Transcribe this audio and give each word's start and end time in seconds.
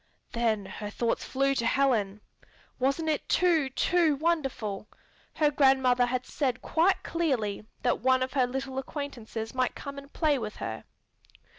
Then 0.31 0.65
her 0.65 0.89
thoughts 0.89 1.23
flew 1.25 1.53
to 1.53 1.65
Helen. 1.67 2.21
Wasn't 2.79 3.07
it 3.07 3.29
too, 3.29 3.69
too 3.69 4.15
wonderful? 4.15 4.87
Her 5.35 5.51
grandmother 5.51 6.07
had 6.07 6.25
said 6.25 6.63
quite 6.63 7.03
clearly 7.03 7.67
that 7.83 7.99
one 7.99 8.23
of 8.23 8.33
her 8.33 8.47
little 8.47 8.79
acquaintances 8.79 9.53
might 9.53 9.75
come 9.75 9.99
and 9.99 10.11
play 10.11 10.39
with 10.39 10.55
her. 10.55 10.85